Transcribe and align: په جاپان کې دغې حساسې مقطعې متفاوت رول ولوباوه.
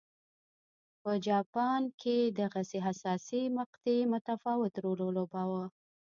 په 1.01 1.11
جاپان 1.27 1.81
کې 2.01 2.17
دغې 2.39 2.77
حساسې 2.87 3.41
مقطعې 3.57 3.99
متفاوت 4.13 4.73
رول 4.83 4.99
ولوباوه. 5.03 5.63